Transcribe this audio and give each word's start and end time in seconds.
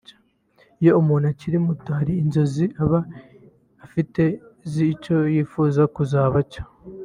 Iyo 0.81 0.91
umuntu 1.01 1.25
akiri 1.31 1.57
muto 1.67 1.89
hari 1.99 2.13
inzozi 2.23 2.65
aba 2.83 2.99
afite 3.85 4.23
z’icyo 4.71 5.17
yifuza 5.33 5.81
kuzaba 5.95 6.39
cyo 6.53 6.63